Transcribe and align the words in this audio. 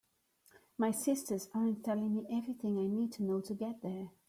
My 0.79 0.89
sisters 1.05 1.45
aren’t 1.55 1.85
telling 1.87 2.11
me 2.17 2.25
everything 2.37 2.75
I 2.79 2.87
need 2.95 3.11
to 3.13 3.23
know 3.27 3.39
to 3.45 3.53
get 3.63 3.77
there. 3.87 4.07